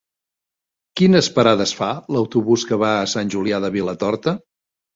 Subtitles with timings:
[1.01, 4.39] Quines parades fa l'autobús que va a Sant Julià de Vilatorta?